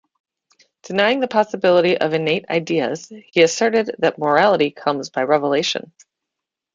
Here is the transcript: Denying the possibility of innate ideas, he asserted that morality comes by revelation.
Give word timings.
Denying 0.81 1.19
the 1.19 1.27
possibility 1.27 1.95
of 1.95 2.13
innate 2.15 2.49
ideas, 2.49 3.13
he 3.31 3.43
asserted 3.43 3.93
that 3.99 4.17
morality 4.17 4.71
comes 4.71 5.11
by 5.11 5.21
revelation. 5.21 5.93